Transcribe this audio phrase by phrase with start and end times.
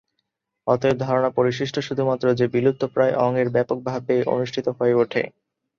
[0.67, 5.21] অতএব, ধারণা পরিশিষ্ট শুধুমাত্র যে বিলুপ্তপ্রায় অঙ্গের ব্যাপকভাবে অনুষ্ঠিত হয়ে ওঠে।